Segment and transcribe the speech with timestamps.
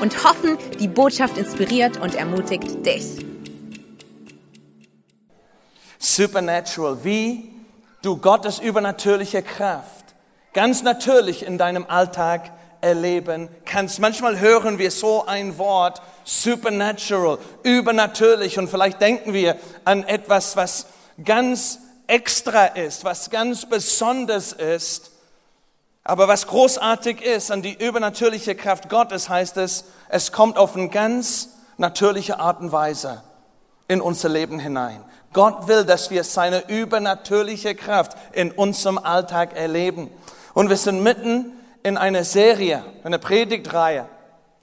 [0.00, 3.24] und hoffen, die Botschaft inspiriert und ermutigt dich.
[5.98, 7.50] Supernatural, wie
[8.02, 10.04] du Gottes übernatürliche Kraft
[10.54, 13.98] ganz natürlich in deinem Alltag erleben kannst.
[14.00, 20.86] Manchmal hören wir so ein Wort, supernatural, übernatürlich, und vielleicht denken wir an etwas, was
[21.22, 25.10] ganz extra ist, was ganz besonders ist.
[26.04, 30.90] Aber was großartig ist an die übernatürliche Kraft Gottes, heißt es, es kommt auf eine
[30.90, 33.22] ganz natürliche Art und Weise
[33.88, 35.02] in unser Leben hinein.
[35.32, 40.10] Gott will, dass wir seine übernatürliche Kraft in unserem Alltag erleben.
[40.52, 44.06] Und wir sind mitten in einer Serie, einer Predigtreihe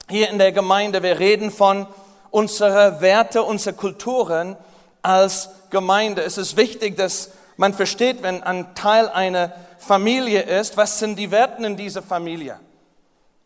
[0.08, 1.02] hier in der Gemeinde.
[1.02, 1.86] Wir reden von
[2.30, 4.56] unsere Werte, unsere Kulturen
[5.02, 6.22] als Gemeinde.
[6.22, 7.30] Es ist wichtig, dass
[7.62, 12.58] man versteht, wenn ein Teil einer Familie ist, was sind die Werte in dieser Familie?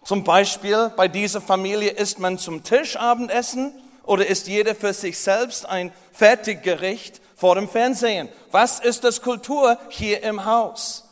[0.07, 5.19] Zum Beispiel bei dieser Familie isst man zum Tisch Abendessen oder isst jeder für sich
[5.19, 8.31] selbst ein Fertiggericht vor dem Fernsehen?
[8.53, 11.05] Was ist das Kultur hier im Haus?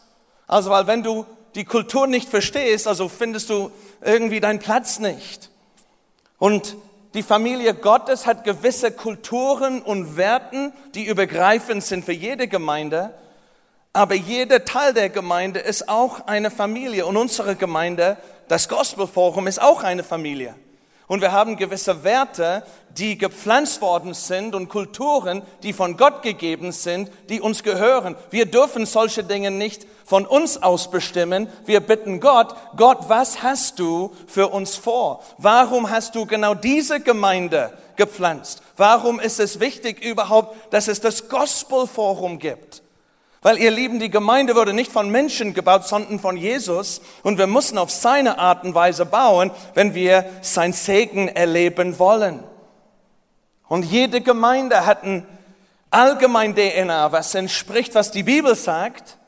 [0.47, 5.51] Also, weil wenn du die Kultur nicht verstehst, also findest du irgendwie deinen Platz nicht.
[6.39, 6.75] Und
[7.15, 13.15] die Familie Gottes hat gewisse Kulturen und Werten, die übergreifend sind für jede Gemeinde.
[13.93, 17.07] Aber jeder Teil der Gemeinde ist auch eine Familie.
[17.07, 18.17] Und unsere Gemeinde,
[18.49, 20.57] das Gospel Forum, ist auch eine Familie.
[21.07, 22.63] Und wir haben gewisse Werte,
[22.97, 28.17] die gepflanzt worden sind und Kulturen, die von Gott gegeben sind, die uns gehören.
[28.31, 31.49] Wir dürfen solche Dinge nicht von uns aus bestimmen.
[31.67, 35.23] Wir bitten Gott, Gott, was hast du für uns vor?
[35.39, 38.63] Warum hast du genau diese Gemeinde gepflanzt?
[38.77, 42.84] Warum ist es wichtig überhaupt, dass es das Gospelforum gibt?
[43.45, 47.03] Weil ihr Lieben, die Gemeinde wurde nicht von Menschen gebaut, sondern von Jesus.
[47.23, 52.43] Und wir müssen auf seine Art und Weise bauen, wenn wir sein Segen erleben wollen.
[53.69, 55.27] Und jede Gemeinde hat ein
[55.91, 59.19] allgemein DNA, was entspricht, was die Bibel sagt.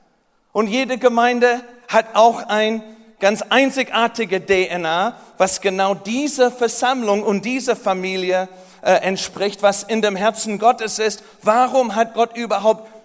[0.53, 2.83] Und jede Gemeinde hat auch ein
[3.21, 8.49] ganz einzigartige DNA, was genau diese Versammlung und diese Familie
[8.81, 11.23] äh, entspricht, was in dem Herzen Gottes ist.
[11.43, 12.96] Warum hat Gott überhaupt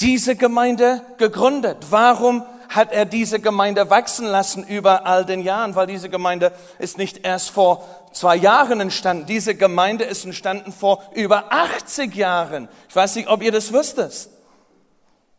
[0.00, 1.78] diese Gemeinde gegründet?
[1.90, 5.74] Warum hat er diese Gemeinde wachsen lassen über all den Jahren?
[5.74, 9.26] Weil diese Gemeinde ist nicht erst vor zwei Jahren entstanden.
[9.26, 12.68] Diese Gemeinde ist entstanden vor über 80 Jahren.
[12.88, 14.28] Ich weiß nicht, ob ihr das wüsstet.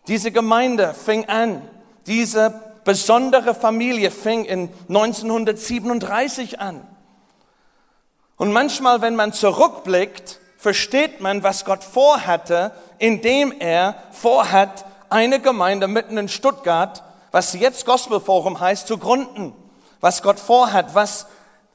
[0.08, 1.62] Diese Gemeinde fing an,
[2.06, 6.85] diese besondere Familie fing in 1937 an.
[8.35, 15.88] Und manchmal, wenn man zurückblickt, versteht man, was Gott vorhatte, indem er vorhat, eine Gemeinde
[15.90, 19.53] mitten in Stuttgart, was jetzt Gospelforum heißt, zu gründen.
[20.00, 21.28] Was Gott vorhat, was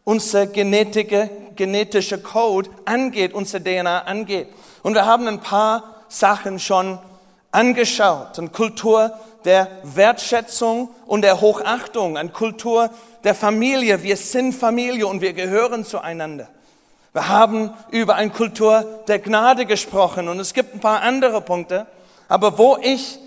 [0.04, 4.48] unser genetische, genetische Code angeht, unser DNA angeht.
[4.82, 6.98] Und wir haben ein paar Sachen schon
[7.52, 8.38] angeschaut.
[8.38, 9.12] Eine Kultur
[9.44, 12.88] der Wertschätzung und der Hochachtung, eine Kultur
[13.22, 14.02] der Familie.
[14.02, 16.48] Wir sind Familie und wir gehören zueinander.
[17.18, 21.88] Wir haben über eine Kultur der Gnade gesprochen und es gibt ein paar andere Punkte.
[22.28, 23.18] Aber wo ich,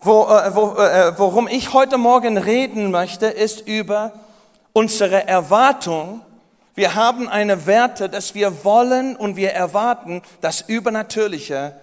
[0.00, 4.12] wo, äh, wo, äh, worum ich heute Morgen reden möchte, ist über
[4.72, 6.22] unsere Erwartung.
[6.74, 11.74] Wir haben eine Werte, dass wir wollen und wir erwarten das Übernatürliche